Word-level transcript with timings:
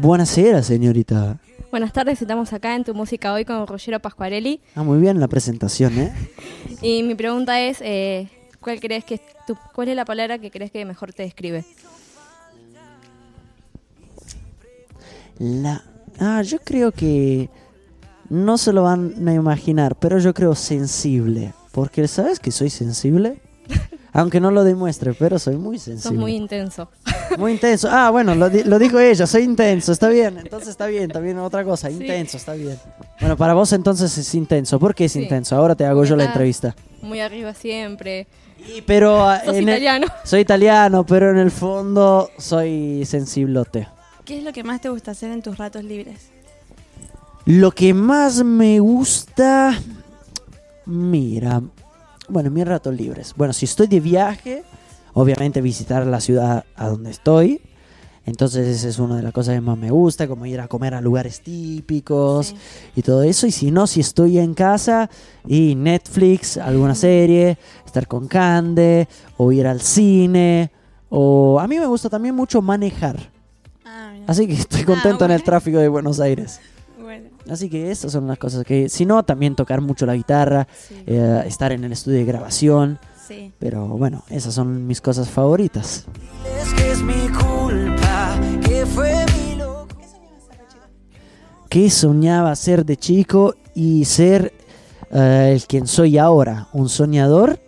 Buonasera, 0.00 0.62
señorita. 0.62 1.38
Buenas 1.70 1.92
tardes, 1.92 2.20
estamos 2.20 2.52
acá 2.52 2.74
en 2.74 2.84
Tu 2.84 2.94
Música 2.94 3.32
Hoy 3.32 3.44
con 3.44 3.66
Rogero 3.66 4.00
Pascuarelli. 4.00 4.60
Ah, 4.74 4.82
muy 4.82 4.98
bien 4.98 5.20
la 5.20 5.28
presentación, 5.28 5.98
¿eh? 5.98 6.12
Y 6.82 7.02
mi 7.02 7.14
pregunta 7.14 7.60
es, 7.60 7.78
eh, 7.82 8.28
¿cuál, 8.60 8.80
crees 8.80 9.04
que 9.04 9.16
es 9.16 9.20
tu- 9.46 9.56
¿cuál 9.74 9.88
es 9.88 9.96
la 9.96 10.04
palabra 10.04 10.38
que 10.38 10.50
crees 10.50 10.70
que 10.70 10.84
mejor 10.84 11.12
te 11.12 11.22
describe? 11.24 11.64
La... 15.38 15.84
Ah, 16.18 16.42
yo 16.42 16.58
creo 16.60 16.92
que 16.92 17.48
no 18.30 18.58
se 18.58 18.72
lo 18.72 18.82
van 18.84 19.28
a 19.28 19.34
imaginar, 19.34 19.96
pero 19.96 20.18
yo 20.18 20.32
creo 20.34 20.54
sensible. 20.54 21.52
Porque 21.72 22.08
¿sabes 22.08 22.40
que 22.40 22.50
soy 22.50 22.68
sensible? 22.70 23.40
Aunque 24.12 24.40
no 24.40 24.50
lo 24.50 24.64
demuestre, 24.64 25.14
pero 25.14 25.38
soy 25.38 25.56
muy 25.56 25.76
Sos 25.78 25.84
sensible. 25.84 26.18
muy 26.18 26.34
intenso. 26.34 26.88
Muy 27.38 27.52
intenso. 27.52 27.88
Ah, 27.88 28.10
bueno, 28.10 28.34
lo, 28.34 28.50
di- 28.50 28.64
lo 28.64 28.76
dijo 28.80 28.98
ella, 28.98 29.24
soy 29.24 29.42
intenso, 29.44 29.92
está 29.92 30.08
bien. 30.08 30.36
Entonces 30.38 30.70
está 30.70 30.86
bien, 30.88 31.08
también 31.12 31.38
otra 31.38 31.62
cosa, 31.64 31.88
intenso, 31.88 32.36
está 32.36 32.54
bien. 32.54 32.76
Bueno, 33.20 33.36
para 33.36 33.54
vos 33.54 33.72
entonces 33.72 34.18
es 34.18 34.34
intenso. 34.34 34.80
¿Por 34.80 34.96
qué 34.96 35.04
es 35.04 35.12
Sí. 35.12 35.22
intenso? 35.22 35.54
Ahora 35.54 35.76
te 35.76 35.84
hago 35.84 36.04
yo 36.04 36.16
la 36.16 36.24
entrevista. 36.24 36.74
Muy 37.02 37.20
arriba 37.20 37.54
siempre. 37.54 38.26
Y, 38.76 38.82
pero 38.82 39.28
ah, 39.28 39.38
Sos 39.44 39.54
en 39.54 39.68
el- 39.68 39.74
italiano. 39.76 40.06
soy 40.24 40.40
italiano, 40.40 41.06
pero 41.06 41.30
en 41.30 41.38
el 41.38 41.52
fondo 41.52 42.30
soy 42.36 43.04
sensiblote. 43.06 43.86
¿Qué 44.24 44.38
es 44.38 44.42
lo 44.44 44.52
que 44.52 44.64
más 44.64 44.80
te 44.80 44.88
gusta 44.88 45.12
hacer 45.12 45.30
en 45.30 45.40
tus 45.40 45.56
ratos 45.56 45.84
libres? 45.84 46.30
Lo 47.46 47.70
que 47.70 47.94
más 47.94 48.42
me 48.42 48.80
gusta, 48.80 49.78
mira, 50.84 51.62
bueno, 52.30 52.50
mis 52.50 52.66
ratos 52.66 52.94
libres. 52.94 53.34
Bueno, 53.36 53.52
si 53.52 53.64
estoy 53.66 53.86
de 53.86 54.00
viaje, 54.00 54.64
obviamente 55.12 55.60
visitar 55.60 56.06
la 56.06 56.20
ciudad 56.20 56.64
a 56.76 56.88
donde 56.88 57.10
estoy. 57.10 57.60
Entonces 58.26 58.68
esa 58.68 58.88
es 58.88 58.98
una 58.98 59.16
de 59.16 59.22
las 59.22 59.32
cosas 59.32 59.54
que 59.54 59.60
más 59.60 59.76
me 59.78 59.90
gusta, 59.90 60.28
como 60.28 60.46
ir 60.46 60.60
a 60.60 60.68
comer 60.68 60.94
a 60.94 61.00
lugares 61.00 61.40
típicos 61.40 62.48
Sí. 62.48 62.56
y 62.96 63.02
todo 63.02 63.22
eso. 63.22 63.46
Y 63.46 63.50
si 63.50 63.70
no, 63.70 63.86
si 63.86 64.00
estoy 64.00 64.38
en 64.38 64.54
casa 64.54 65.10
y 65.46 65.74
Netflix, 65.74 66.56
alguna 66.56 66.94
serie, 66.94 67.58
estar 67.84 68.06
con 68.06 68.28
Cande 68.28 69.08
o 69.36 69.50
ir 69.52 69.66
al 69.66 69.80
cine. 69.80 70.70
O 71.08 71.58
a 71.58 71.66
mí 71.66 71.78
me 71.78 71.86
gusta 71.86 72.08
también 72.08 72.34
mucho 72.36 72.62
manejar. 72.62 73.16
Ah. 73.84 74.12
Así 74.28 74.46
que 74.46 74.52
estoy 74.52 74.84
contento 74.84 75.24
en 75.24 75.32
el 75.32 75.42
tráfico 75.42 75.78
de 75.78 75.88
Buenos 75.88 76.20
Aires. 76.20 76.60
Así 77.48 77.68
que 77.70 77.90
estas 77.90 78.12
son 78.12 78.26
las 78.26 78.38
cosas 78.38 78.64
que, 78.64 78.88
si 78.88 79.06
no, 79.06 79.22
también 79.22 79.54
tocar 79.54 79.80
mucho 79.80 80.06
la 80.06 80.14
guitarra, 80.14 80.66
sí. 80.88 81.02
eh, 81.06 81.42
estar 81.46 81.72
en 81.72 81.84
el 81.84 81.92
estudio 81.92 82.18
de 82.18 82.24
grabación. 82.24 82.98
sí. 83.26 83.52
Pero 83.58 83.86
bueno, 83.86 84.24
esas 84.28 84.54
son 84.54 84.86
mis 84.86 85.00
cosas 85.00 85.28
favoritas. 85.28 86.06
Es 86.60 86.74
que 86.74 86.92
es 86.92 87.02
mi 87.02 87.28
culpa, 87.28 88.38
que 88.66 88.84
fue 88.86 89.24
mi 89.36 89.56
loco. 89.56 89.86
¿Qué 91.68 91.88
soñaba 91.90 92.54
ser 92.56 92.84
de 92.84 92.96
chico 92.96 93.54
y 93.74 94.04
ser 94.04 94.52
eh, 95.12 95.52
el 95.54 95.64
quien 95.66 95.86
soy 95.86 96.18
ahora? 96.18 96.68
Un 96.72 96.88
soñador 96.88 97.60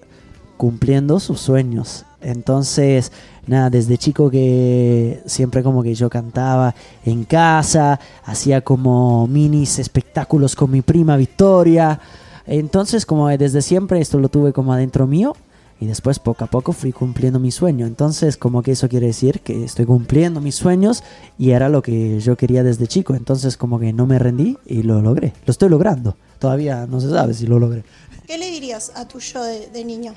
cumpliendo 0.56 1.20
sus 1.20 1.40
sueños. 1.40 2.04
Entonces, 2.22 3.12
nada, 3.46 3.70
desde 3.70 3.98
chico 3.98 4.30
que 4.30 5.20
siempre 5.26 5.62
como 5.62 5.82
que 5.82 5.94
yo 5.94 6.08
cantaba 6.08 6.74
en 7.04 7.24
casa, 7.24 7.98
hacía 8.24 8.60
como 8.60 9.26
minis 9.26 9.78
espectáculos 9.78 10.54
con 10.56 10.70
mi 10.70 10.82
prima 10.82 11.16
Victoria. 11.16 12.00
Entonces, 12.46 13.06
como 13.06 13.28
desde 13.28 13.62
siempre 13.62 14.00
esto 14.00 14.18
lo 14.18 14.28
tuve 14.28 14.52
como 14.52 14.72
adentro 14.72 15.06
mío 15.06 15.34
y 15.82 15.86
después 15.86 16.20
poco 16.20 16.44
a 16.44 16.46
poco 16.46 16.72
fui 16.72 16.92
cumpliendo 16.92 17.40
mi 17.40 17.50
sueño. 17.50 17.86
Entonces, 17.86 18.36
como 18.36 18.62
que 18.62 18.72
eso 18.72 18.88
quiere 18.88 19.08
decir 19.08 19.40
que 19.40 19.64
estoy 19.64 19.84
cumpliendo 19.84 20.40
mis 20.40 20.54
sueños 20.54 21.02
y 21.38 21.50
era 21.50 21.68
lo 21.68 21.82
que 21.82 22.20
yo 22.20 22.36
quería 22.36 22.62
desde 22.62 22.86
chico. 22.86 23.16
Entonces, 23.16 23.56
como 23.56 23.80
que 23.80 23.92
no 23.92 24.06
me 24.06 24.20
rendí 24.20 24.58
y 24.64 24.84
lo 24.84 25.02
logré. 25.02 25.32
Lo 25.44 25.50
estoy 25.50 25.68
logrando. 25.68 26.16
Todavía 26.38 26.86
no 26.86 27.00
se 27.00 27.10
sabe 27.10 27.34
si 27.34 27.48
lo 27.48 27.58
logré. 27.58 27.82
¿Qué 28.28 28.38
le 28.38 28.50
dirías 28.50 28.92
a 28.94 29.08
tu 29.08 29.18
yo 29.18 29.42
de, 29.42 29.66
de 29.68 29.84
niño? 29.84 30.14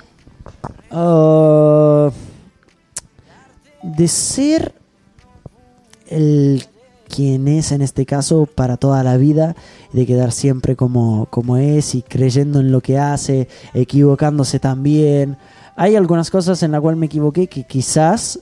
Ah, 0.90 2.10
de 3.82 4.08
ser 4.08 4.74
el 6.08 6.64
quien 7.08 7.48
es 7.48 7.72
en 7.72 7.82
este 7.82 8.04
caso 8.04 8.46
para 8.46 8.76
toda 8.76 9.02
la 9.02 9.16
vida, 9.16 9.56
de 9.92 10.06
quedar 10.06 10.32
siempre 10.32 10.76
como, 10.76 11.26
como 11.30 11.56
es 11.56 11.94
y 11.94 12.02
creyendo 12.02 12.60
en 12.60 12.72
lo 12.72 12.80
que 12.80 12.98
hace, 12.98 13.48
equivocándose 13.74 14.58
también. 14.58 15.38
Hay 15.76 15.96
algunas 15.96 16.30
cosas 16.30 16.62
en 16.62 16.72
las 16.72 16.80
cuales 16.80 16.98
me 16.98 17.06
equivoqué 17.06 17.46
que 17.46 17.64
quizás 17.64 18.40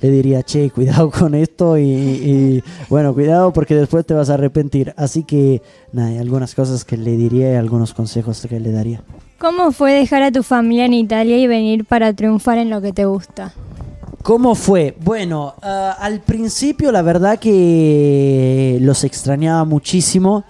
le 0.00 0.10
diría, 0.10 0.42
che, 0.42 0.70
cuidado 0.70 1.10
con 1.10 1.34
esto 1.34 1.78
y, 1.78 1.82
y, 1.82 2.64
bueno, 2.88 3.14
cuidado 3.14 3.52
porque 3.52 3.74
después 3.74 4.04
te 4.06 4.14
vas 4.14 4.30
a 4.30 4.34
arrepentir. 4.34 4.94
Así 4.96 5.24
que 5.24 5.62
nada, 5.92 6.08
hay 6.08 6.18
algunas 6.18 6.54
cosas 6.54 6.84
que 6.84 6.96
le 6.96 7.16
diría 7.16 7.52
y 7.52 7.56
algunos 7.56 7.94
consejos 7.94 8.46
que 8.48 8.60
le 8.60 8.70
daría. 8.70 9.02
¿Cómo 9.44 9.72
fue 9.72 9.92
dejar 9.92 10.22
a 10.22 10.32
tu 10.32 10.42
familia 10.42 10.86
en 10.86 10.94
Italia 10.94 11.36
y 11.36 11.46
venir 11.46 11.84
para 11.84 12.14
triunfar 12.14 12.56
en 12.56 12.70
lo 12.70 12.80
que 12.80 12.94
te 12.94 13.04
gusta? 13.04 13.52
¿Cómo 14.22 14.54
fue? 14.54 14.96
Bueno, 15.04 15.52
ah, 15.60 15.98
al 16.00 16.20
principio 16.20 16.90
la 16.90 17.02
verdad 17.02 17.38
que 17.38 18.78
los 18.80 19.04
extrañaba 19.04 19.66
muchísimo, 19.66 20.44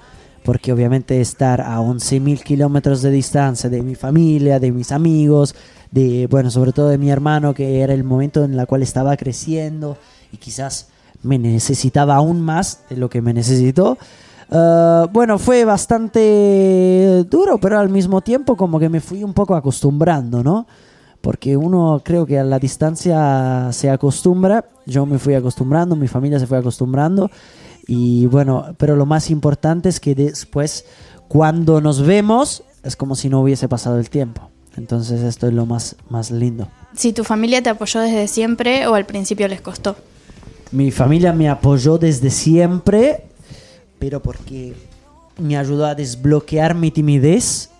porque 0.45 0.73
obviamente 0.73 1.21
estar 1.21 1.61
a 1.61 1.81
11.000 1.81 2.45
kilómetros 2.45 3.03
de 3.03 3.11
distancia 3.11 3.69
de 3.69 3.83
mi 3.83 3.97
familia, 3.97 4.61
de 4.61 4.71
mis 4.71 4.93
amigos, 4.93 5.57
de, 5.91 6.29
bueno, 6.31 6.49
sobre 6.53 6.71
todo 6.71 6.89
de 6.89 6.97
mi 6.97 7.11
hermano, 7.11 7.53
que 7.53 7.81
era 7.81 7.95
el 7.95 8.05
momento 8.05 8.45
en 8.45 8.57
el 8.57 8.65
cual 8.69 8.85
estaba 8.85 9.17
creciendo 9.17 9.99
y 10.31 10.37
quizás 10.37 10.87
me 11.25 11.37
necesitaba 11.37 12.15
aún 12.15 12.41
más 12.41 12.83
de 12.89 12.97
lo 12.97 13.11
que 13.11 13.21
me 13.23 13.35
necesitó. 13.35 13.99
Ah, 14.55 15.09
bueno, 15.13 15.39
fue 15.39 15.65
bastante 15.65 17.25
duro, 17.29 17.59
pero 17.59 17.79
al 17.79 17.89
mismo 17.89 18.21
tiempo 18.21 18.57
como 18.57 18.79
que 18.79 18.89
me 18.89 19.01
fui 19.01 19.25
un 19.25 19.35
poco 19.35 19.55
acostumbrando, 19.55 20.43
¿no? 20.43 20.67
porque 21.25 21.57
uno 21.57 22.03
creo 22.05 22.27
que 22.27 22.39
a 22.39 22.45
la 22.45 22.59
distancia 22.59 23.71
se 23.73 23.89
acostumbra, 23.89 24.67
yo 24.85 25.07
me 25.07 25.19
fui 25.19 25.35
acostumbrando, 25.35 25.97
mi 25.97 26.07
familia 26.07 26.39
se 26.39 26.47
fue 26.47 26.59
acostumbrando 26.59 27.31
y 27.87 28.27
bueno, 28.27 28.75
pero 28.77 28.95
lo 28.95 29.07
más 29.07 29.31
importante 29.31 29.89
es 29.89 30.01
que 30.01 30.15
después 30.15 30.85
cuando 31.27 31.81
nos 31.81 32.03
vemos 32.03 32.63
es 32.83 32.95
como 32.95 33.17
si 33.17 33.31
no 33.31 33.41
hubiese 33.41 33.69
pasado 33.69 33.99
el 33.99 34.11
tiempo. 34.11 34.51
Entonces 34.77 35.23
esto 35.23 35.47
es 35.47 35.55
lo 35.55 35.65
más, 35.65 35.97
más 36.11 36.31
lindo. 36.31 36.69
Si 36.95 37.15
tu 37.15 37.25
familia 37.25 37.63
te 37.63 37.71
apoyó 37.71 38.01
desde 38.01 38.29
siempre 38.29 38.87
o 38.87 38.95
al 38.95 39.07
principio 39.07 39.49
les 39.49 39.63
costó. 39.63 39.97
Mi 40.73 40.91
familia 40.91 41.33
me 41.33 41.49
apoyó 41.49 41.97
desde 41.97 42.29
siempre, 42.29 43.25
pero 44.05 44.21
porque 44.21 44.75
me 45.39 45.57
ayudó 45.57 45.87
a 45.87 45.95
desbloquear 45.95 46.75
mi 46.75 46.91
timidez 46.91 47.71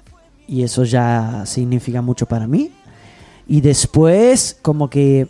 y 0.49 0.63
eso 0.63 0.83
ya 0.83 1.43
significa 1.45 2.01
mucho 2.01 2.25
para 2.25 2.47
mí. 2.47 2.73
Y 3.47 3.61
después 3.61 4.57
como 4.63 4.89
que, 4.89 5.29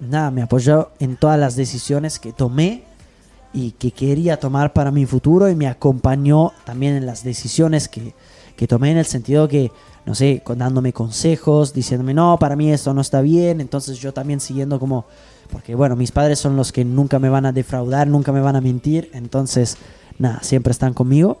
nada, 0.00 0.32
me 0.32 0.42
apoyó 0.42 0.90
en 0.98 1.14
todas 1.14 1.38
las 1.38 1.54
decisiones 1.54 2.18
que 2.18 2.32
tomé 2.32 2.82
y 3.52 3.70
que 3.70 3.92
quería 3.92 4.40
tomar 4.40 4.72
para 4.72 4.90
mi 4.90 5.06
futuro 5.06 5.48
y 5.48 5.54
me 5.54 5.68
acompañó 5.68 6.50
también 6.64 6.96
en 6.96 7.06
las 7.06 7.22
decisiones 7.22 7.88
que, 7.88 8.12
que 8.56 8.66
tomé 8.66 8.90
en 8.90 8.98
el 8.98 9.06
sentido 9.06 9.46
que, 9.46 9.70
no 10.04 10.16
sé, 10.16 10.42
dándome 10.56 10.92
consejos, 10.92 11.72
diciéndome, 11.72 12.14
no, 12.14 12.36
para 12.40 12.56
mí 12.56 12.72
esto 12.72 12.92
no 12.92 13.00
está 13.00 13.20
bien, 13.20 13.60
entonces 13.60 13.96
yo 14.00 14.12
también 14.12 14.40
siguiendo 14.40 14.80
como, 14.80 15.04
porque 15.52 15.76
bueno, 15.76 15.94
mis 15.94 16.10
padres 16.10 16.40
son 16.40 16.56
los 16.56 16.72
que 16.72 16.84
nunca 16.84 17.20
me 17.20 17.28
van 17.28 17.46
a 17.46 17.52
defraudar, 17.52 18.08
nunca 18.08 18.32
me 18.32 18.40
van 18.40 18.56
a 18.56 18.60
mentir, 18.60 19.08
entonces, 19.12 19.76
nada, 20.22 20.42
siempre 20.42 20.70
están 20.70 20.94
conmigo. 20.94 21.40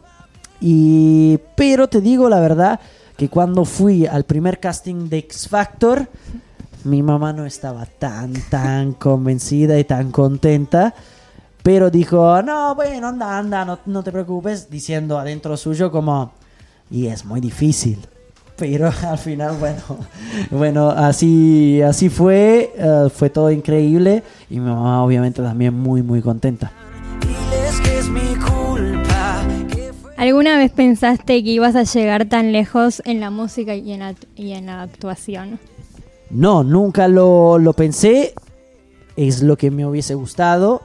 Y, 0.60 1.38
pero 1.56 1.88
te 1.88 2.00
digo 2.00 2.28
la 2.28 2.40
verdad 2.40 2.80
que 3.16 3.28
cuando 3.28 3.64
fui 3.64 4.06
al 4.06 4.24
primer 4.24 4.60
casting 4.60 5.08
de 5.08 5.18
X 5.18 5.48
Factor, 5.48 6.08
mi 6.84 7.02
mamá 7.02 7.32
no 7.32 7.46
estaba 7.46 7.86
tan, 7.86 8.32
tan 8.50 8.92
convencida 8.92 9.78
y 9.78 9.84
tan 9.84 10.10
contenta. 10.10 10.94
Pero 11.62 11.90
dijo, 11.90 12.42
no, 12.42 12.74
bueno, 12.74 13.08
anda, 13.08 13.38
anda, 13.38 13.64
no, 13.64 13.78
no 13.86 14.02
te 14.02 14.10
preocupes, 14.10 14.68
diciendo 14.68 15.16
adentro 15.18 15.56
suyo 15.56 15.92
como, 15.92 16.32
y 16.90 17.06
es 17.06 17.24
muy 17.24 17.40
difícil. 17.40 17.98
Pero 18.56 18.90
al 19.08 19.18
final, 19.18 19.56
bueno, 19.58 19.82
bueno, 20.50 20.90
así, 20.90 21.80
así 21.82 22.08
fue, 22.08 22.72
eh, 22.76 23.08
fue 23.14 23.30
todo 23.30 23.50
increíble 23.50 24.24
y 24.50 24.58
mi 24.58 24.68
mamá 24.68 25.04
obviamente 25.04 25.40
también 25.40 25.74
muy, 25.74 26.02
muy 26.02 26.20
contenta. 26.20 26.72
¿Alguna 30.22 30.56
vez 30.56 30.70
pensaste 30.70 31.42
que 31.42 31.50
ibas 31.50 31.74
a 31.74 31.82
llegar 31.82 32.26
tan 32.26 32.52
lejos 32.52 33.02
en 33.04 33.18
la 33.18 33.30
música 33.30 33.74
y 33.74 33.90
en 33.90 34.66
la, 34.66 34.82
actuación? 34.82 35.58
No, 36.30 36.62
nunca 36.62 37.08
lo, 37.08 37.58
lo 37.58 37.72
pensé. 37.72 38.32
Es 39.16 39.42
lo 39.42 39.56
que 39.56 39.72
me 39.72 39.84
hubiese 39.84 40.14
gustado. 40.14 40.80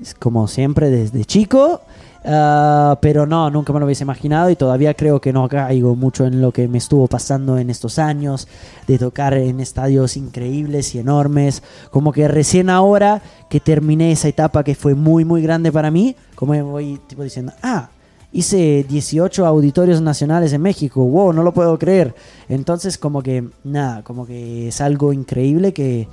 Es 0.00 0.14
como 0.14 0.46
siempre 0.46 0.88
desde 0.88 1.24
chico. 1.24 1.80
Ah, 2.24 2.96
pero 3.02 3.26
no, 3.26 3.50
nunca 3.50 3.72
me 3.72 3.80
lo 3.80 3.86
hubiese 3.86 4.04
imaginado 4.04 4.50
y 4.50 4.54
todavía 4.54 4.94
creo 4.94 5.20
que 5.20 5.32
no 5.32 5.48
caigo 5.48 5.96
mucho 5.96 6.24
en 6.24 6.40
lo 6.40 6.52
que 6.52 6.68
me 6.68 6.78
estuvo 6.78 7.08
pasando 7.08 7.58
en 7.58 7.70
estos 7.70 7.98
años, 7.98 8.46
de 8.86 8.98
tocar 8.98 9.34
en 9.34 9.58
estadios 9.58 10.16
increíbles 10.16 10.94
y 10.94 11.00
enormes, 11.00 11.64
como 11.90 12.12
que 12.12 12.28
recién 12.28 12.70
ahora 12.70 13.20
que 13.48 13.58
terminé 13.58 14.12
esa 14.12 14.28
etapa 14.28 14.62
que 14.62 14.76
fue 14.76 14.94
muy 14.94 15.24
muy 15.24 15.42
grande 15.42 15.72
para 15.72 15.90
mí, 15.90 16.14
como 16.36 16.52
me 16.52 16.62
voy 16.62 17.00
tipo 17.08 17.24
diciendo, 17.24 17.52
ah, 17.62 17.88
hice 18.32 18.84
18 18.88 19.46
auditorios 19.46 20.00
nacionales 20.00 20.52
en 20.52 20.62
México, 20.62 21.04
wow, 21.04 21.32
no 21.32 21.42
lo 21.42 21.52
puedo 21.52 21.78
creer. 21.78 22.14
Entonces 22.48 22.98
como 22.98 23.22
que, 23.22 23.48
nada, 23.64 24.02
como 24.02 24.26
que 24.26 24.68
es 24.68 24.80
algo 24.80 25.12
increíble 25.12 25.72
que, 25.72 26.08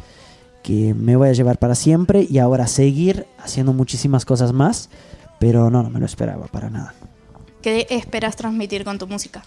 que 0.63 0.93
me 0.93 1.15
voy 1.15 1.29
a 1.29 1.33
llevar 1.33 1.59
para 1.59 1.75
siempre 1.75 2.25
y 2.29 2.39
ahora 2.39 2.67
seguir 2.67 3.25
haciendo 3.39 3.73
muchísimas 3.73 4.25
cosas 4.25 4.53
más, 4.53 4.89
pero 5.39 5.69
no, 5.69 5.83
no 5.83 5.89
me 5.89 5.99
lo 5.99 6.05
esperaba 6.05 6.47
para 6.47 6.69
nada. 6.69 6.93
¿Qué 7.67 7.85
esperas 7.89 8.37
transmitir 8.37 8.85
con 8.85 8.97
tu 8.97 9.07
música? 9.07 9.43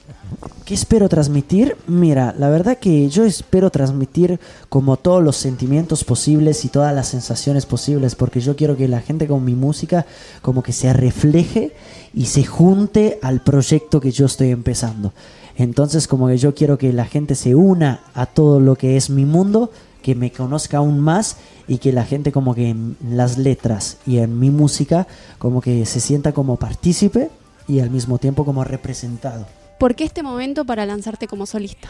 ¿Qué 0.67 0.75
espero 0.75 1.09
transmitir? 1.09 1.75
Mira, 1.87 2.35
la 2.39 2.51
verdad 2.51 2.77
que 2.77 3.09
yo 3.09 3.25
espero 3.25 3.71
transmitir 3.71 4.39
como 4.69 4.99
todos 4.99 5.25
los 5.25 5.37
sentimientos 5.37 6.05
posibles 6.05 6.67
y 6.67 6.69
todas 6.69 6.95
las 6.95 7.09
sensaciones 7.09 7.65
posibles, 7.65 8.17
porque 8.17 8.41
yo 8.41 8.57
quiero 8.57 8.77
que 8.77 8.89
la 8.89 9.01
gente 9.01 9.27
con 9.27 9.43
mi 9.43 9.55
música 9.55 10.05
como 10.43 10.63
que 10.63 10.75
se 10.75 10.93
refleje 10.93 11.73
y 12.13 12.27
se 12.27 12.45
junte 12.45 13.19
al 13.23 13.41
proyecto 13.41 14.03
que 14.03 14.11
yo 14.11 14.27
estoy 14.27 14.51
empezando. 14.51 15.15
Entonces 15.57 16.07
como 16.07 16.29
que 16.29 16.37
yo 16.37 16.55
quiero 16.55 16.77
que 16.77 16.93
la 16.93 17.07
gente 17.07 17.35
se 17.35 17.55
una 17.55 18.03
a 18.13 18.27
todo 18.27 18.61
lo 18.61 18.77
que 18.77 18.99
es 18.99 19.09
mi 19.09 19.25
mundo, 19.25 19.73
que 20.03 20.15
me 20.15 20.31
conozca 20.31 20.77
aún 20.77 21.01
más 21.01 21.39
y 21.69 21.79
que 21.79 21.91
la 21.91 22.05
gente 22.05 22.33
como 22.33 22.55
que 22.55 22.69
en 22.69 22.99
las 23.03 23.39
letras 23.39 23.97
y 24.07 24.19
en 24.19 24.39
mi 24.39 24.51
música 24.51 25.07
como 25.39 25.63
que 25.63 25.87
se 25.87 26.01
sienta 26.01 26.33
como 26.33 26.57
partícipe 26.57 27.31
y 27.71 27.81
al 27.81 27.91
mismo 27.91 28.19
tiempo 28.19 28.45
como 28.45 28.65
representado. 28.65 29.47
¿Por 29.79 29.95
qué 29.95 30.05
este 30.05 30.23
momento 30.23 30.65
para 30.65 30.85
lanzarte 30.85 31.29
como 31.29 31.47
solista? 31.47 31.89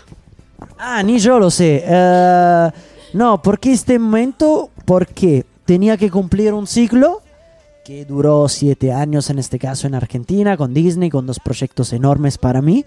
Ah, 0.79 1.03
ni 1.03 1.19
yo 1.19 1.39
lo 1.39 1.51
sé. 1.51 1.83
Eh, 1.85 2.71
no, 3.15 3.41
porque 3.43 3.73
este 3.73 3.99
momento, 3.99 4.71
porque 4.85 5.47
tenía 5.65 5.97
que 5.97 6.11
cumplir 6.11 6.53
un 6.53 6.67
ciclo 6.67 7.23
que 7.85 8.05
duró 8.05 8.47
siete 8.49 8.93
años 8.93 9.31
en 9.31 9.39
este 9.39 9.59
caso 9.59 9.87
en 9.87 9.95
Argentina, 9.95 10.57
con 10.57 10.75
Disney, 10.75 11.09
con 11.09 11.27
dos 11.27 11.41
proyectos 11.41 11.93
enormes 11.95 12.37
para 12.37 12.61
mí. 12.61 12.85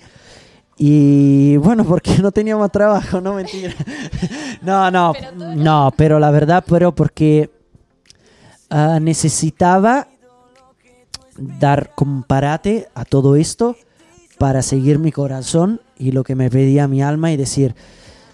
Y 0.78 1.58
bueno, 1.58 1.84
porque 1.84 2.20
no 2.20 2.32
tenía 2.32 2.56
más 2.58 2.72
trabajo, 2.72 3.20
no 3.20 3.34
mentira. 3.34 3.74
no, 4.62 4.92
no, 4.92 5.14
no, 5.56 5.92
pero 5.98 6.20
la 6.20 6.30
verdad, 6.30 6.64
pero 6.68 6.94
porque 6.94 7.50
ah, 8.70 9.00
necesitaba 9.02 10.08
dar 11.38 11.94
comparate 11.96 12.88
a 12.96 13.06
todo 13.06 13.36
esto 13.36 13.76
para 14.38 14.62
seguir 14.62 15.00
mi 15.00 15.12
corazón 15.12 15.82
y 15.98 16.12
lo 16.12 16.24
que 16.24 16.36
me 16.36 16.50
pedía 16.50 16.88
mi 16.88 17.02
alma 17.02 17.32
y 17.32 17.38
decir, 17.38 17.76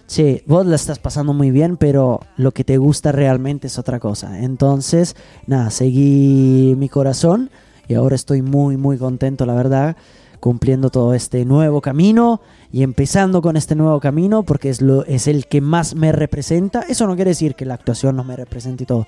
che, 0.08 0.44
vos 0.48 0.66
la 0.66 0.76
estás 0.76 1.00
pasando 1.00 1.34
muy 1.34 1.52
bien, 1.52 1.78
pero 1.78 2.22
lo 2.36 2.52
que 2.52 2.64
te 2.64 2.78
gusta 2.78 3.12
realmente 3.12 3.68
es 3.68 3.78
otra 3.78 4.00
cosa. 4.00 4.40
Entonces, 4.40 5.16
nada, 5.46 5.70
seguí 5.70 6.76
mi 6.78 6.90
corazón 6.90 7.52
y 7.88 7.94
ahora 7.94 8.16
estoy 8.16 8.42
muy, 8.42 8.78
muy 8.78 8.98
contento, 8.98 9.46
la 9.46 9.54
verdad, 9.54 9.98
cumpliendo 10.40 10.90
todo 10.90 11.14
este 11.14 11.46
nuevo 11.46 11.82
camino 11.82 12.42
y 12.72 12.84
empezando 12.84 13.42
con 13.42 13.58
este 13.58 13.76
nuevo 13.76 14.00
camino 14.00 14.44
porque 14.44 14.70
es, 14.70 14.82
lo, 14.82 15.06
es 15.06 15.28
el 15.28 15.48
que 15.48 15.62
más 15.62 15.96
me 15.96 16.12
representa. 16.12 16.82
Eso 16.88 17.08
no 17.08 17.16
quiere 17.16 17.32
decir 17.32 17.56
que 17.56 17.66
la 17.66 17.74
actuación 17.74 18.16
no 18.16 18.24
me 18.24 18.36
represente 18.36 18.84
y 18.84 18.88
todo, 18.88 19.08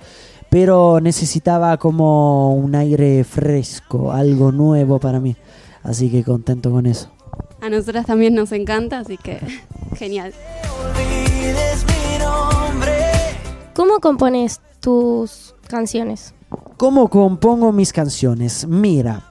pero 0.49 0.99
necesitaba 1.01 1.77
como 1.77 2.53
un 2.55 2.75
aire 2.75 3.23
fresco, 3.23 4.11
algo 4.11 4.51
nuevo 4.51 4.99
para 4.99 5.19
mí. 5.19 5.35
Así 5.83 6.09
que 6.09 6.23
contento 6.23 6.71
con 6.71 6.85
eso. 6.85 7.09
A 7.61 7.69
nosotras 7.69 8.05
también 8.05 8.33
nos 8.33 8.51
encanta, 8.51 8.99
así 8.99 9.17
que 9.17 9.39
genial. 9.95 10.33
olvides 10.83 11.85
mi 11.85 12.23
nombre. 12.23 12.97
¿Cómo 13.73 13.99
compones 13.99 14.61
tus 14.79 15.55
canciones? 15.67 16.33
¿Cómo 16.77 17.09
compongo 17.09 17.71
mis 17.71 17.93
canciones? 17.93 18.67
Mira, 18.67 19.30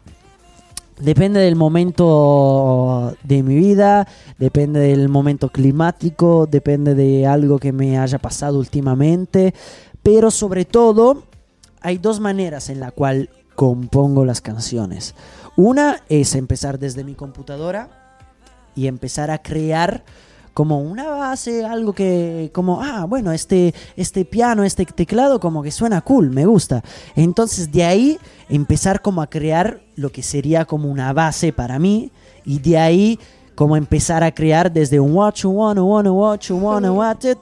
depende 1.01 1.41
del 1.41 1.57
momento 1.57 3.17
de 3.23 3.43
mi 3.43 3.57
vida, 3.57 4.07
depende 4.39 4.81
del 4.81 5.09
momento 5.09 5.49
climático, 5.49 6.47
depende 6.47 6.95
de 6.95 7.27
algo 7.27 7.59
que 7.59 7.73
me 7.73 7.99
haya 7.99 8.19
pasado 8.19 8.59
últimamente, 8.59 9.55
pero 10.03 10.31
sobre 10.31 10.65
todo 10.65 11.25
hay 11.81 11.99
dos 11.99 12.21
maneras 12.21 12.71
en 12.71 12.81
la 12.81 12.91
cual 12.91 13.31
compongo 13.55 14.25
las 14.25 14.41
canciones. 14.41 15.15
Una 15.57 16.03
es 16.09 16.35
empezar 16.35 16.79
desde 16.79 17.05
mi 17.05 17.15
computadora 17.15 17.89
y 18.75 18.87
empezar 18.87 19.31
a 19.31 19.43
crear 19.43 20.05
como 20.55 20.81
una 20.81 21.09
base, 21.09 21.65
algo 21.65 21.93
que 21.93 22.51
como, 22.53 22.83
ah, 22.83 23.05
bueno, 23.07 23.33
este, 23.33 23.75
este 23.97 24.25
piano, 24.25 24.65
este 24.65 24.85
teclado 24.85 25.41
como 25.41 25.63
que 25.63 25.71
suena 25.71 26.01
cool, 26.01 26.31
me 26.31 26.47
gusta. 26.47 26.83
Entonces 27.15 27.71
de 27.71 27.85
ahí 27.85 28.19
empezar 28.49 29.03
como 29.03 29.23
a 29.23 29.29
crear 29.29 29.81
lo 29.97 30.11
que 30.11 30.23
sería 30.23 30.65
como 30.65 30.91
una 30.91 31.13
base 31.13 31.53
para 31.53 31.79
mí 31.79 32.11
y 32.45 32.59
de 32.59 32.79
ahí 32.79 33.19
como 33.61 33.77
empezar 33.77 34.25
a 34.25 34.33
crear 34.33 34.73
desde 34.73 34.99
un 34.99 35.13
what 35.13 35.35
you 35.35 35.51
wanna, 35.51 35.83
wanna, 35.83 36.11
what 36.11 36.41
you 36.41 36.57
wanna, 36.57 36.89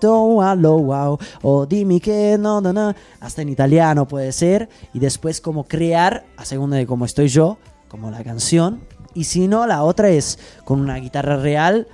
don't, 0.00 0.42
hello, 0.42 0.76
wow, 0.78 1.18
o 1.42 1.64
dime 1.64 2.00
que 2.00 2.36
no, 2.36 2.60
no, 2.60 2.72
no, 2.72 2.92
hasta 3.20 3.42
en 3.42 3.50
italiano 3.50 4.08
puede 4.08 4.32
ser, 4.32 4.68
y 4.92 4.98
después 4.98 5.40
como 5.40 5.62
crear, 5.62 6.26
a 6.36 6.44
segunda 6.44 6.76
de 6.76 6.88
cómo 6.88 7.04
estoy 7.04 7.28
yo, 7.28 7.58
como 7.86 8.10
la 8.10 8.24
canción, 8.24 8.80
y 9.14 9.24
si 9.24 9.46
no, 9.46 9.64
la 9.68 9.84
otra 9.84 10.08
es 10.08 10.40
con 10.64 10.80
una 10.80 10.96
guitarra 10.96 11.36
real, 11.36 11.86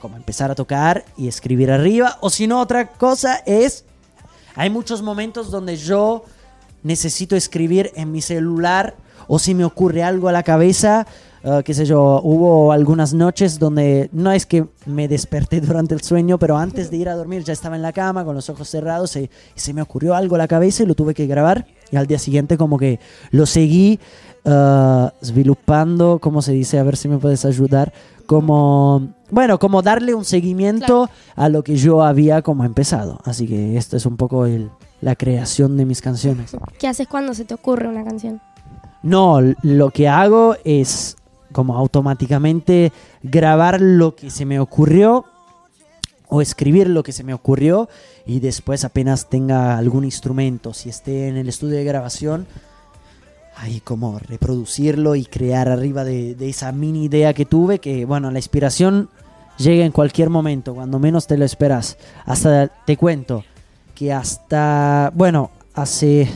como 0.00 0.16
empezar 0.16 0.50
a 0.50 0.54
tocar 0.54 1.04
y 1.16 1.28
escribir 1.28 1.70
arriba, 1.70 2.18
o 2.20 2.30
si 2.30 2.46
no, 2.46 2.60
otra 2.60 2.92
cosa 2.92 3.36
es, 3.46 3.84
hay 4.54 4.70
muchos 4.70 5.02
momentos 5.02 5.50
donde 5.50 5.76
yo 5.76 6.24
necesito 6.82 7.34
escribir 7.34 7.90
en 7.94 8.12
mi 8.12 8.20
celular, 8.20 8.94
o 9.26 9.38
si 9.38 9.54
me 9.54 9.64
ocurre 9.64 10.02
algo 10.02 10.28
a 10.28 10.32
la 10.32 10.42
cabeza, 10.42 11.06
Uh, 11.46 11.62
qué 11.62 11.74
sé 11.74 11.84
yo, 11.84 12.22
hubo 12.24 12.72
algunas 12.72 13.12
noches 13.12 13.58
donde 13.58 14.08
no 14.12 14.32
es 14.32 14.46
que 14.46 14.64
me 14.86 15.08
desperté 15.08 15.60
durante 15.60 15.94
el 15.94 16.00
sueño, 16.00 16.38
pero 16.38 16.56
antes 16.56 16.90
de 16.90 16.96
ir 16.96 17.10
a 17.10 17.14
dormir 17.14 17.44
ya 17.44 17.52
estaba 17.52 17.76
en 17.76 17.82
la 17.82 17.92
cama 17.92 18.24
con 18.24 18.34
los 18.34 18.48
ojos 18.48 18.66
cerrados 18.70 19.14
y 19.16 19.28
se 19.54 19.74
me 19.74 19.82
ocurrió 19.82 20.14
algo 20.14 20.36
a 20.36 20.38
la 20.38 20.48
cabeza 20.48 20.84
y 20.84 20.86
lo 20.86 20.94
tuve 20.94 21.12
que 21.12 21.26
grabar. 21.26 21.66
Y 21.90 21.96
al 21.96 22.06
día 22.06 22.18
siguiente 22.18 22.56
como 22.56 22.78
que 22.78 22.98
lo 23.30 23.44
seguí 23.44 24.00
uh, 24.44 25.08
sviluppando, 25.22 26.18
¿cómo 26.20 26.42
se 26.42 26.52
dice? 26.52 26.78
A 26.78 26.82
ver 26.82 26.96
si 26.96 27.08
me 27.08 27.18
puedes 27.18 27.44
ayudar. 27.44 27.92
Como, 28.26 29.08
bueno, 29.30 29.58
como 29.58 29.82
darle 29.82 30.14
un 30.14 30.24
seguimiento 30.24 31.10
a 31.36 31.48
lo 31.50 31.62
que 31.62 31.76
yo 31.76 32.02
había 32.02 32.40
como 32.40 32.64
empezado. 32.64 33.20
Así 33.24 33.46
que 33.46 33.76
esto 33.76 33.96
es 33.96 34.06
un 34.06 34.16
poco 34.16 34.46
el, 34.46 34.70
la 35.02 35.14
creación 35.14 35.76
de 35.76 35.84
mis 35.84 36.00
canciones. 36.00 36.56
¿Qué 36.78 36.88
haces 36.88 37.06
cuando 37.06 37.34
se 37.34 37.44
te 37.44 37.52
ocurre 37.52 37.86
una 37.86 38.02
canción? 38.02 38.40
No, 39.02 39.40
lo 39.62 39.90
que 39.90 40.08
hago 40.08 40.56
es 40.64 41.16
como 41.52 41.76
automáticamente 41.76 42.90
grabar 43.22 43.80
lo 43.80 44.16
que 44.16 44.30
se 44.30 44.46
me 44.46 44.58
ocurrió 44.58 45.26
o 46.28 46.40
escribir 46.40 46.88
lo 46.88 47.02
que 47.02 47.12
se 47.12 47.22
me 47.22 47.34
ocurrió 47.34 47.88
y 48.26 48.40
después 48.40 48.84
apenas 48.84 49.28
tenga 49.28 49.76
algún 49.76 50.04
instrumento, 50.04 50.72
si 50.72 50.88
esté 50.88 51.28
en 51.28 51.36
el 51.36 51.48
estudio 51.48 51.76
de 51.76 51.84
grabación, 51.84 52.46
ahí 53.56 53.80
como 53.80 54.18
reproducirlo 54.18 55.14
y 55.14 55.24
crear 55.24 55.68
arriba 55.68 56.04
de, 56.04 56.36
esa 56.40 56.72
mini 56.72 57.04
idea 57.04 57.34
que 57.34 57.44
tuve, 57.44 57.78
que 57.78 58.04
bueno, 58.04 58.30
la 58.30 58.38
inspiración 58.38 59.08
llega 59.58 59.84
en 59.84 59.92
cualquier 59.92 60.30
momento, 60.30 60.74
cuando 60.74 60.98
menos 60.98 61.26
te 61.26 61.38
lo 61.38 61.44
esperas. 61.44 61.96
Hasta 62.26 62.68
te 62.68 62.96
cuento 62.96 63.44
que 63.94 64.12
hasta, 64.12 65.12
bueno, 65.14 65.50
hace 65.74 66.28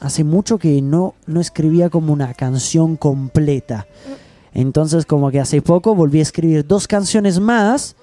hace 0.00 0.24
mucho 0.24 0.58
que 0.58 0.82
no, 0.82 1.14
no 1.26 1.40
escribía 1.40 1.90
como 1.90 2.12
una 2.12 2.34
canción 2.34 2.96
completa. 2.96 3.86
Entonces 4.52 5.06
como 5.06 5.30
que 5.30 5.40
hace 5.40 5.62
poco 5.62 5.94
volví 5.94 6.18
a 6.18 6.22
escribir 6.22 6.66
dos 6.66 6.86
canciones 6.86 7.40
más. 7.40 7.96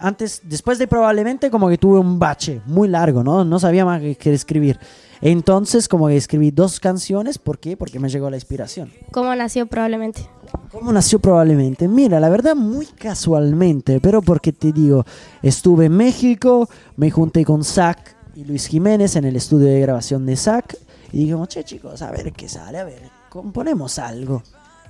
Antes, 0.00 0.42
después 0.44 0.78
de 0.78 0.86
probablemente 0.86 1.50
como 1.50 1.68
que 1.68 1.78
tuve 1.78 1.98
un 1.98 2.18
bache 2.18 2.60
muy 2.66 2.88
largo, 2.88 3.24
¿no? 3.24 3.44
No 3.44 3.58
sabía 3.58 3.84
más 3.84 4.00
que 4.00 4.34
escribir. 4.34 4.78
Entonces 5.22 5.88
como 5.88 6.08
que 6.08 6.16
escribí 6.16 6.50
dos 6.50 6.80
canciones. 6.80 7.38
¿Por 7.38 7.58
qué? 7.58 7.76
Porque 7.76 7.98
me 7.98 8.08
llegó 8.08 8.30
la 8.30 8.36
inspiración. 8.36 8.92
¿Cómo 9.10 9.34
nació 9.34 9.66
probablemente? 9.66 10.28
¿Cómo 10.70 10.92
nació 10.92 11.18
probablemente? 11.18 11.88
Mira, 11.88 12.20
la 12.20 12.28
verdad 12.28 12.54
muy 12.54 12.86
casualmente, 12.86 14.00
pero 14.00 14.22
porque 14.22 14.52
te 14.52 14.72
digo, 14.72 15.04
estuve 15.42 15.86
en 15.86 15.96
México, 15.96 16.68
me 16.96 17.10
junté 17.10 17.44
con 17.44 17.64
Zach 17.64 18.16
y 18.34 18.44
Luis 18.44 18.66
Jiménez 18.66 19.16
en 19.16 19.24
el 19.24 19.36
estudio 19.36 19.66
de 19.66 19.80
grabación 19.80 20.26
de 20.26 20.36
Zach 20.36 20.76
y 21.12 21.18
dijimos, 21.18 21.48
che 21.48 21.64
chicos, 21.64 22.02
a 22.02 22.10
ver 22.10 22.32
qué 22.32 22.48
sale, 22.48 22.78
a 22.78 22.84
ver, 22.84 23.02
componemos 23.28 23.98
algo. 23.98 24.42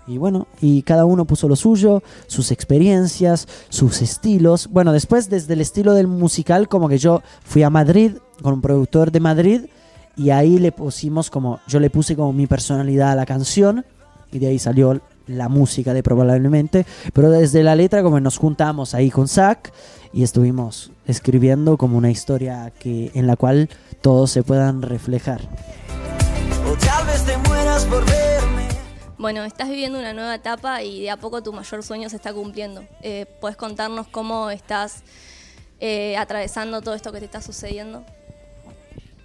Y 0.06 0.18
bueno, 0.18 0.48
y 0.60 0.82
cada 0.82 1.04
uno 1.04 1.24
puso 1.24 1.48
lo 1.48 1.56
suyo, 1.56 2.02
sus 2.26 2.50
experiencias, 2.50 3.46
sus 3.68 4.02
estilos. 4.02 4.68
Bueno, 4.70 4.92
después 4.92 5.30
desde 5.30 5.54
el 5.54 5.60
estilo 5.60 5.94
del 5.94 6.06
musical, 6.06 6.68
como 6.68 6.88
que 6.88 6.98
yo 6.98 7.22
fui 7.44 7.62
a 7.62 7.70
Madrid 7.70 8.12
con 8.42 8.54
un 8.54 8.60
productor 8.60 9.12
de 9.12 9.20
Madrid 9.20 9.60
y 10.16 10.30
ahí 10.30 10.58
le 10.58 10.72
pusimos 10.72 11.30
como, 11.30 11.60
yo 11.68 11.80
le 11.80 11.90
puse 11.90 12.16
como 12.16 12.32
mi 12.32 12.46
personalidad 12.46 13.12
a 13.12 13.14
la 13.14 13.26
canción 13.26 13.84
y 14.32 14.38
de 14.38 14.48
ahí 14.48 14.58
salió 14.58 15.00
la 15.26 15.48
música 15.48 15.94
de 15.94 16.02
probablemente, 16.02 16.86
pero 17.12 17.30
desde 17.30 17.62
la 17.62 17.76
letra 17.76 18.02
como 18.02 18.18
nos 18.18 18.36
juntamos 18.36 18.94
ahí 18.94 19.10
con 19.10 19.28
Zach 19.28 19.70
y 20.12 20.24
estuvimos 20.24 20.90
escribiendo 21.06 21.76
como 21.76 21.96
una 21.96 22.10
historia 22.10 22.72
que 22.78 23.12
en 23.14 23.26
la 23.26 23.36
cual 23.36 23.68
todos 24.00 24.30
se 24.30 24.42
puedan 24.42 24.82
reflejar. 24.82 25.40
Te 27.26 27.36
mueras 27.48 27.84
por 27.84 28.04
verme. 28.06 28.19
Bueno, 29.20 29.44
estás 29.44 29.68
viviendo 29.68 29.98
una 29.98 30.14
nueva 30.14 30.34
etapa 30.34 30.82
y 30.82 31.02
de 31.02 31.10
a 31.10 31.18
poco 31.18 31.42
tu 31.42 31.52
mayor 31.52 31.82
sueño 31.82 32.08
se 32.08 32.16
está 32.16 32.32
cumpliendo. 32.32 32.84
Eh, 33.02 33.26
¿Puedes 33.38 33.58
contarnos 33.58 34.06
cómo 34.06 34.48
estás 34.48 35.02
eh, 35.78 36.16
atravesando 36.16 36.80
todo 36.80 36.94
esto 36.94 37.12
que 37.12 37.18
te 37.18 37.26
está 37.26 37.42
sucediendo? 37.42 38.02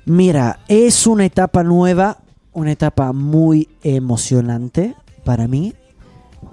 Mira, 0.04 0.60
es 0.68 1.08
una 1.08 1.24
etapa 1.24 1.64
nueva, 1.64 2.18
una 2.52 2.74
etapa 2.74 3.14
muy 3.14 3.70
emocionante 3.84 4.96
para 5.24 5.48
mí, 5.48 5.74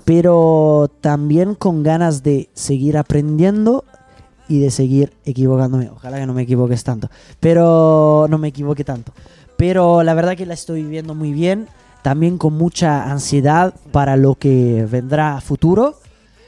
pero 0.05 0.89
también 1.01 1.57
con 1.57 1.83
ganas 1.83 2.23
de 2.23 2.49
seguir 2.55 2.97
aprendiendo 2.97 3.85
y 4.47 4.61
de 4.61 4.71
seguir 4.71 5.15
equivocándome. 5.25 5.91
Ojalá 5.91 6.21
que 6.21 6.27
no 6.27 6.33
me 6.33 6.43
equivoques 6.43 6.85
tanto, 6.85 7.11
pero 7.41 8.29
no 8.31 8.39
me 8.39 8.47
equivoque 8.47 8.85
tanto. 8.85 9.13
Pero 9.57 10.05
la 10.05 10.15
verdad 10.15 10.37
que 10.37 10.47
la 10.47 10.55
estoy 10.55 10.85
viviendo 10.85 11.17
muy 11.17 11.33
bien, 11.33 11.67
también 12.03 12.39
con 12.39 12.55
mucha 12.55 13.11
ansiedad 13.11 13.75
para 13.93 14.17
lo 14.17 14.35
que 14.35 14.87
vendrá 14.91 15.37
a 15.37 15.41
futuro. 15.41 15.97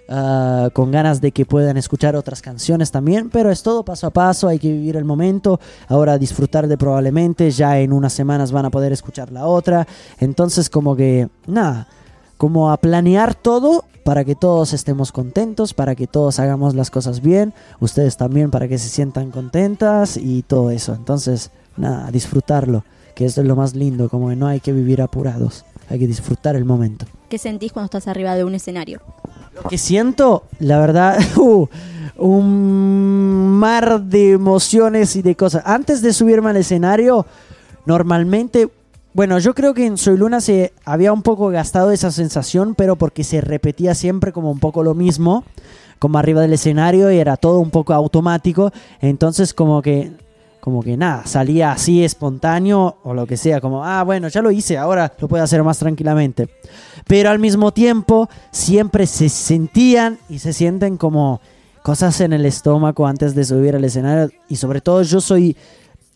ah, 0.09 0.69
con 0.73 0.91
ganas 0.91 1.21
de 1.21 1.33
que 1.33 1.47
puedan 1.47 1.77
escuchar 1.77 2.17
otras 2.17 2.43
canciones 2.43 2.91
también, 2.91 3.31
pero 3.31 3.51
es 3.51 3.63
todo 3.63 3.85
paso 3.85 4.07
a 4.07 4.11
paso, 4.11 4.49
hay 4.49 4.59
que 4.59 4.71
vivir 4.71 4.97
el 4.97 5.05
momento, 5.05 5.61
ahora 5.89 6.19
disfrutar 6.19 6.67
de 6.69 6.77
probablemente, 6.77 7.51
ya 7.51 7.79
en 7.79 7.93
unas 7.93 8.13
semanas 8.13 8.53
van 8.53 8.67
a 8.67 8.71
poder 8.71 8.93
escuchar 8.93 9.33
la 9.33 9.47
otra, 9.47 9.87
entonces 10.19 10.69
como 10.69 10.95
que, 10.97 11.29
nada, 11.47 11.89
como 12.37 12.71
a 12.71 12.77
planear 12.77 13.35
todo 13.35 13.85
para 14.05 14.25
que 14.25 14.35
todos 14.35 14.75
estemos 14.75 15.13
contentos, 15.13 15.73
para 15.73 15.95
que 15.95 16.07
todos 16.07 16.39
hagamos 16.39 16.75
las 16.75 16.91
cosas 16.91 17.23
bien, 17.23 17.55
ustedes 17.81 18.19
también 18.19 18.51
para 18.51 18.69
que 18.69 18.77
se 18.77 18.91
sientan 18.91 19.31
contentas 19.31 20.19
y 20.19 20.43
todo 20.43 20.71
eso, 20.71 20.95
entonces, 20.95 21.51
nada, 21.79 22.11
disfrutarlo, 22.11 22.85
que 23.15 23.25
eso 23.27 23.41
es 23.41 23.47
lo 23.47 23.57
más 23.57 23.75
lindo, 23.75 24.09
como 24.09 24.29
que 24.29 24.37
no 24.37 24.47
hay 24.47 24.61
que 24.61 24.73
vivir 24.73 25.01
apurados, 25.01 25.65
hay 25.89 25.99
que 25.99 26.07
disfrutar 26.07 26.57
el 26.57 26.65
momento. 26.65 27.07
¿Qué 27.29 27.39
sentís 27.39 27.73
cuando 27.73 27.87
estás 27.87 28.09
arriba 28.09 28.35
de 28.35 28.45
un 28.45 28.55
escenario? 28.55 29.01
Lo 29.55 29.69
que 29.69 29.79
siento, 29.79 30.45
la 30.59 30.79
verdad, 30.79 31.19
uh, 31.39 31.67
un 32.17 33.49
mar 33.59 34.03
de 34.03 34.33
emociones 34.33 35.17
y 35.17 35.23
de 35.23 35.37
cosas. 35.37 35.63
Antes 35.65 36.03
de 36.03 36.13
subirme 36.13 36.51
al 36.51 36.57
escenario, 36.57 37.27
normalmente, 37.87 38.69
bueno, 39.13 39.39
yo 39.39 39.55
creo 39.55 39.75
que 39.75 39.87
en 39.87 39.97
Soy 39.97 40.17
Luna 40.17 40.41
se 40.41 40.73
había 40.85 41.13
un 41.13 41.23
poco 41.23 41.49
gastado 41.49 41.93
esa 41.93 42.11
sensación, 42.11 42.75
pero 42.75 42.97
porque 42.97 43.25
se 43.25 43.41
repetía 43.41 43.95
siempre 43.95 44.33
como 44.33 44.51
un 44.51 44.59
poco 44.59 44.83
lo 44.83 44.95
mismo, 44.95 45.45
como 45.99 46.19
arriba 46.19 46.41
del 46.41 46.53
escenario 46.53 47.11
y 47.11 47.19
era 47.19 47.37
todo 47.37 47.61
un 47.61 47.71
poco 47.71 47.95
automático. 47.95 48.73
Entonces, 49.01 49.55
como 49.55 49.83
que 49.83 50.13
como 50.65 50.83
que 50.83 50.97
nada, 50.97 51.27
salía 51.27 51.73
así 51.73 52.03
espontáneo 52.03 52.97
o 53.03 53.13
lo 53.13 53.27
que 53.27 53.37
sea, 53.37 53.61
como, 53.61 53.85
ah, 53.85 54.03
bueno, 54.03 54.29
ya 54.29 54.41
lo 54.41 54.51
hice, 54.51 54.79
ahora 54.79 55.13
lo 55.19 55.29
puedo 55.29 55.45
hacer 55.45 55.63
más 55.63 55.79
tranquilamente. 55.79 56.49
Pero 57.07 57.29
al 57.29 57.39
mismo 57.39 57.75
tiempo, 57.75 58.31
siempre 58.51 59.07
se 59.07 59.29
sentían 59.29 60.19
y 60.31 60.39
se 60.39 60.55
sienten 60.55 60.97
como 60.97 61.43
cosas 61.83 62.19
en 62.23 62.33
el 62.33 62.47
estómago 62.47 63.07
antes 63.07 63.35
de 63.35 63.45
subir 63.45 63.77
al 63.77 63.85
escenario. 63.85 64.31
Y 64.49 64.57
sobre 64.57 64.81
todo 64.81 65.03
yo 65.03 65.21
soy 65.21 65.55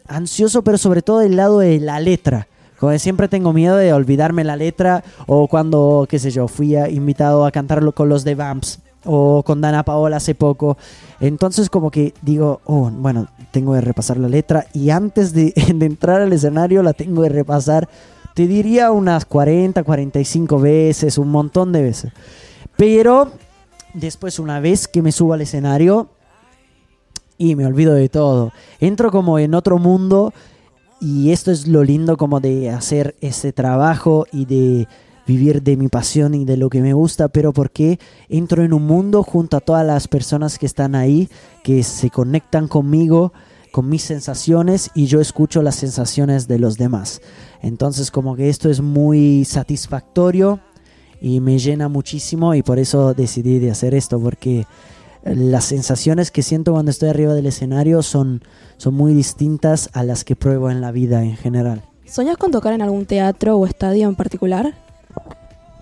ansioso, 0.06 0.64
pero 0.64 0.78
sobre 0.78 1.02
todo 1.02 1.18
del 1.18 1.36
lado 1.36 1.58
de 1.58 1.78
la 1.78 2.00
letra. 2.00 2.48
Como 2.80 2.98
siempre 2.98 3.28
tengo 3.28 3.52
miedo 3.52 3.76
de 3.76 3.92
olvidarme 3.92 4.44
la 4.44 4.56
letra 4.56 5.04
o 5.26 5.46
cuando, 5.46 6.06
qué 6.08 6.18
sé 6.18 6.30
yo, 6.30 6.48
fui 6.48 6.74
invitado 6.74 7.44
a 7.44 7.50
cantarlo 7.50 7.92
con 7.92 8.08
los 8.08 8.24
de 8.24 8.34
Vamps 8.34 8.80
o 9.04 9.42
con 9.42 9.60
Dana 9.60 9.84
Paola 9.84 10.16
hace 10.16 10.34
poco. 10.34 10.76
Entonces 11.20 11.70
como 11.70 11.90
que 11.90 12.14
digo, 12.22 12.60
oh, 12.64 12.90
bueno, 12.90 13.28
tengo 13.50 13.74
que 13.74 13.80
repasar 13.80 14.18
la 14.18 14.28
letra 14.28 14.66
y 14.72 14.90
antes 14.90 15.32
de, 15.32 15.52
entrar 15.68 16.22
al 16.22 16.32
escenario 16.32 16.82
la 16.82 16.92
tengo 16.92 17.22
que 17.22 17.28
repasar, 17.28 17.88
te 18.34 18.46
diría 18.46 18.92
unas 18.92 19.24
40, 19.24 19.82
45 19.82 20.60
veces, 20.60 21.18
un 21.18 21.30
montón 21.30 21.72
de 21.72 21.82
veces. 21.82 22.12
Pero 22.76 23.32
después 23.94 24.38
una 24.38 24.60
vez 24.60 24.86
que 24.86 25.02
me 25.02 25.12
subo 25.12 25.32
al 25.32 25.40
escenario 25.40 26.08
y 27.36 27.56
me 27.56 27.66
olvido 27.66 27.94
de 27.94 28.08
todo, 28.08 28.52
entro 28.80 29.10
como 29.10 29.38
en 29.38 29.54
otro 29.54 29.78
mundo 29.78 30.32
y 31.00 31.30
esto 31.30 31.50
es 31.50 31.68
lo 31.68 31.84
lindo 31.84 32.16
como 32.16 32.40
de 32.40 32.70
hacer 32.70 33.14
ese 33.20 33.52
trabajo 33.52 34.26
y 34.32 34.44
de 34.44 34.88
vivir 35.28 35.62
de 35.62 35.76
mi 35.76 35.88
pasión 35.88 36.34
y 36.34 36.46
de 36.46 36.56
lo 36.56 36.70
que 36.70 36.80
me 36.80 36.94
gusta, 36.94 37.28
pero 37.28 37.52
porque 37.52 38.00
entro 38.30 38.64
en 38.64 38.72
un 38.72 38.86
mundo 38.86 39.22
junto 39.22 39.58
a 39.58 39.60
todas 39.60 39.86
las 39.86 40.08
personas 40.08 40.58
que 40.58 40.64
están 40.64 40.94
ahí, 40.94 41.28
que 41.62 41.82
se 41.82 42.08
conectan 42.08 42.66
conmigo, 42.66 43.34
con 43.70 43.90
mis 43.90 44.02
sensaciones 44.02 44.90
y 44.94 45.04
yo 45.04 45.20
escucho 45.20 45.60
las 45.60 45.76
sensaciones 45.76 46.48
de 46.48 46.58
los 46.58 46.78
demás. 46.78 47.20
Entonces 47.60 48.10
como 48.10 48.36
que 48.36 48.48
esto 48.48 48.70
es 48.70 48.80
muy 48.80 49.44
satisfactorio 49.44 50.60
y 51.20 51.40
me 51.40 51.58
llena 51.58 51.88
muchísimo 51.88 52.54
y 52.54 52.62
por 52.62 52.78
eso 52.78 53.12
decidí 53.12 53.58
de 53.58 53.70
hacer 53.70 53.94
esto, 53.94 54.18
porque 54.18 54.66
las 55.24 55.66
sensaciones 55.66 56.30
que 56.30 56.42
siento 56.42 56.72
cuando 56.72 56.90
estoy 56.90 57.10
arriba 57.10 57.34
del 57.34 57.46
escenario 57.46 58.02
son, 58.02 58.42
son 58.78 58.94
muy 58.94 59.12
distintas 59.12 59.90
a 59.92 60.04
las 60.04 60.24
que 60.24 60.36
pruebo 60.36 60.70
en 60.70 60.80
la 60.80 60.90
vida 60.90 61.22
en 61.22 61.36
general. 61.36 61.82
¿Soñas 62.06 62.38
con 62.38 62.50
tocar 62.50 62.72
en 62.72 62.80
algún 62.80 63.04
teatro 63.04 63.58
o 63.58 63.66
estadio 63.66 64.08
en 64.08 64.14
particular? 64.14 64.87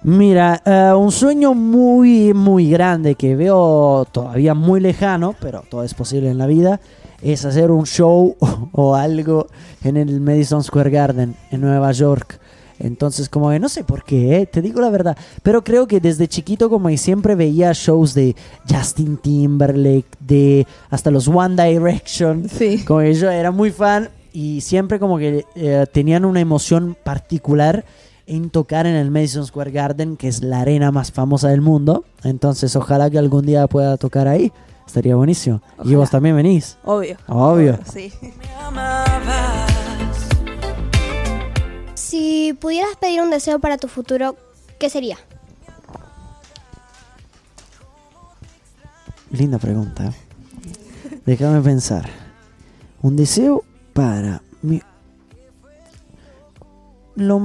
Mira, 0.06 0.62
eh, 0.64 0.92
un 0.96 1.10
sueño 1.10 1.52
muy, 1.52 2.32
muy 2.32 2.70
grande 2.70 3.16
que 3.16 3.34
veo 3.34 4.06
todavía 4.12 4.54
muy 4.54 4.78
lejano, 4.78 5.34
pero 5.40 5.64
todo 5.68 5.82
es 5.82 5.94
posible 5.94 6.30
en 6.30 6.38
la 6.38 6.46
vida, 6.46 6.80
es 7.22 7.44
hacer 7.44 7.72
un 7.72 7.86
show 7.86 8.36
o, 8.38 8.68
o 8.72 8.94
algo 8.94 9.48
en 9.82 9.96
el 9.96 10.20
Madison 10.20 10.62
Square 10.62 10.90
Garden 10.90 11.34
en 11.50 11.60
Nueva 11.60 11.90
York. 11.90 12.38
Entonces, 12.78 13.28
como 13.28 13.50
que 13.50 13.58
no 13.58 13.68
sé 13.68 13.82
por 13.82 14.04
qué, 14.04 14.36
eh, 14.42 14.46
te 14.46 14.62
digo 14.62 14.80
la 14.80 14.90
verdad, 14.90 15.16
pero 15.42 15.64
creo 15.64 15.88
que 15.88 15.98
desde 15.98 16.28
chiquito 16.28 16.70
como 16.70 16.88
que 16.88 16.98
siempre 16.98 17.34
veía 17.34 17.72
shows 17.72 18.14
de 18.14 18.36
Justin 18.70 19.16
Timberlake, 19.16 20.06
de 20.20 20.68
hasta 20.88 21.10
los 21.10 21.26
One 21.26 21.60
Direction, 21.60 22.48
Sí. 22.48 22.84
como 22.84 23.00
que 23.00 23.12
yo 23.14 23.28
era 23.28 23.50
muy 23.50 23.72
fan 23.72 24.10
y 24.32 24.60
siempre 24.60 25.00
como 25.00 25.18
que 25.18 25.44
eh, 25.56 25.84
tenían 25.92 26.24
una 26.24 26.38
emoción 26.40 26.96
particular 27.02 27.84
en 28.26 28.50
tocar 28.50 28.86
en 28.86 28.94
el 28.94 29.10
Madison 29.10 29.46
Square 29.46 29.70
Garden, 29.70 30.16
que 30.16 30.28
es 30.28 30.42
la 30.42 30.60
arena 30.60 30.90
más 30.90 31.12
famosa 31.12 31.48
del 31.48 31.60
mundo. 31.60 32.04
Entonces, 32.24 32.74
ojalá 32.76 33.08
que 33.10 33.18
algún 33.18 33.46
día 33.46 33.66
pueda 33.66 33.96
tocar 33.96 34.28
ahí. 34.28 34.52
Estaría 34.86 35.16
buenísimo. 35.16 35.62
Y 35.84 35.94
vos 35.94 36.10
también 36.10 36.36
venís. 36.36 36.78
Obvio. 36.84 37.16
Obvio. 37.28 37.78
Sí. 37.92 38.12
Si 41.94 42.56
pudieras 42.60 42.96
pedir 42.96 43.20
un 43.20 43.30
deseo 43.30 43.58
para 43.58 43.78
tu 43.78 43.88
futuro, 43.88 44.36
¿qué 44.78 44.88
sería? 44.88 45.16
Linda 49.30 49.58
pregunta. 49.58 50.12
Déjame 51.24 51.60
pensar. 51.60 52.08
Un 53.02 53.16
deseo 53.16 53.64
para 53.92 54.42
mi... 54.62 54.80
Lo, 57.16 57.40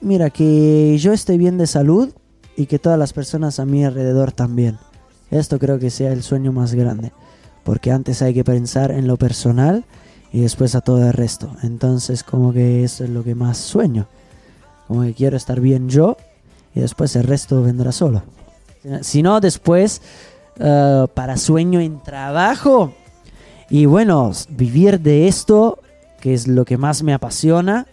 mira, 0.00 0.30
que 0.30 0.98
yo 0.98 1.12
esté 1.12 1.38
bien 1.38 1.56
de 1.56 1.66
salud 1.66 2.10
y 2.56 2.66
que 2.66 2.78
todas 2.78 2.98
las 2.98 3.12
personas 3.12 3.60
a 3.60 3.64
mi 3.64 3.84
alrededor 3.84 4.32
también. 4.32 4.78
Esto 5.30 5.58
creo 5.58 5.78
que 5.78 5.90
sea 5.90 6.12
el 6.12 6.22
sueño 6.22 6.52
más 6.52 6.74
grande. 6.74 7.12
Porque 7.64 7.90
antes 7.90 8.22
hay 8.22 8.34
que 8.34 8.44
pensar 8.44 8.90
en 8.90 9.06
lo 9.06 9.16
personal 9.16 9.84
y 10.32 10.40
después 10.40 10.74
a 10.74 10.80
todo 10.80 11.04
el 11.06 11.12
resto. 11.12 11.50
Entonces 11.62 12.22
como 12.22 12.52
que 12.52 12.84
eso 12.84 13.04
es 13.04 13.10
lo 13.10 13.24
que 13.24 13.34
más 13.34 13.58
sueño. 13.58 14.06
Como 14.86 15.02
que 15.02 15.14
quiero 15.14 15.36
estar 15.36 15.60
bien 15.60 15.88
yo 15.88 16.16
y 16.74 16.80
después 16.80 17.16
el 17.16 17.24
resto 17.24 17.62
vendrá 17.62 17.90
solo. 17.92 18.22
Si 19.00 19.22
no, 19.22 19.40
después 19.40 20.00
eh, 20.58 21.06
para 21.14 21.36
sueño 21.36 21.80
en 21.80 22.00
trabajo 22.02 22.92
y 23.68 23.86
bueno, 23.86 24.30
vivir 24.50 25.00
de 25.00 25.26
esto, 25.26 25.80
que 26.20 26.34
es 26.34 26.46
lo 26.46 26.64
que 26.64 26.76
más 26.76 27.02
me 27.02 27.12
apasiona. 27.12 27.86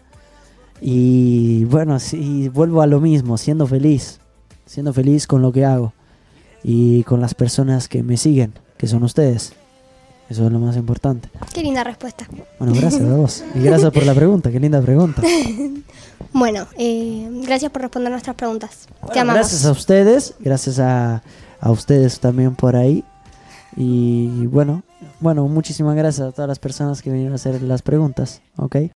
Y 0.81 1.63
bueno, 1.65 1.99
sí, 1.99 2.49
vuelvo 2.49 2.81
a 2.81 2.87
lo 2.87 2.99
mismo, 2.99 3.37
siendo 3.37 3.67
feliz, 3.67 4.19
siendo 4.65 4.93
feliz 4.93 5.27
con 5.27 5.41
lo 5.41 5.51
que 5.51 5.65
hago 5.65 5.93
y 6.63 7.03
con 7.03 7.21
las 7.21 7.33
personas 7.33 7.87
que 7.87 8.03
me 8.03 8.17
siguen, 8.17 8.53
que 8.77 8.87
son 8.87 9.03
ustedes. 9.03 9.53
Eso 10.29 10.45
es 10.45 10.51
lo 10.51 10.59
más 10.59 10.75
importante. 10.77 11.29
Qué 11.53 11.61
linda 11.61 11.83
respuesta. 11.83 12.27
Bueno, 12.59 12.73
gracias 12.75 13.01
a 13.03 13.15
vos. 13.15 13.43
Y 13.55 13.59
gracias 13.59 13.91
por 13.91 14.03
la 14.05 14.13
pregunta, 14.15 14.51
qué 14.51 14.59
linda 14.59 14.81
pregunta. 14.81 15.21
Bueno, 16.31 16.65
eh, 16.77 17.29
gracias 17.45 17.69
por 17.71 17.81
responder 17.83 18.09
nuestras 18.11 18.35
preguntas. 18.35 18.87
Te 18.87 18.93
Bueno, 19.05 19.21
amamos. 19.21 19.39
gracias 19.41 19.65
a 19.65 19.71
ustedes, 19.71 20.33
gracias 20.39 20.79
a, 20.79 21.21
a 21.59 21.69
ustedes 21.71 22.19
también 22.19 22.55
por 22.55 22.75
ahí. 22.75 23.03
Y 23.75 24.47
bueno, 24.47 24.83
bueno, 25.19 25.47
muchísimas 25.47 25.95
gracias 25.95 26.27
a 26.27 26.31
todas 26.31 26.47
las 26.47 26.57
personas 26.59 27.01
que 27.03 27.11
vinieron 27.11 27.33
a 27.33 27.35
hacer 27.35 27.61
las 27.61 27.81
preguntas, 27.83 28.41
¿ok? 28.57 28.77